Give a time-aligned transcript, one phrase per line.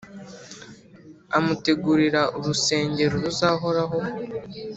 [1.37, 3.97] amutegurira urusengero ruzahoraho.